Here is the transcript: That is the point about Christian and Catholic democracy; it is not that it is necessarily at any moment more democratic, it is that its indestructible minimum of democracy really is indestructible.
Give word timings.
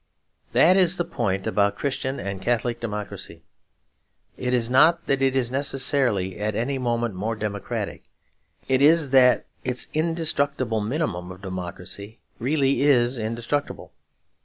That 0.53 0.77
is 0.77 0.97
the 0.97 1.05
point 1.05 1.45
about 1.45 1.77
Christian 1.77 2.19
and 2.19 2.41
Catholic 2.41 2.79
democracy; 2.79 3.43
it 4.35 4.51
is 4.51 4.67
not 4.67 5.05
that 5.05 5.21
it 5.21 5.35
is 5.35 5.51
necessarily 5.51 6.39
at 6.39 6.55
any 6.55 6.79
moment 6.79 7.13
more 7.13 7.35
democratic, 7.35 8.05
it 8.67 8.81
is 8.81 9.11
that 9.11 9.45
its 9.63 9.87
indestructible 9.93 10.81
minimum 10.81 11.29
of 11.31 11.43
democracy 11.43 12.17
really 12.39 12.81
is 12.81 13.19
indestructible. 13.19 13.93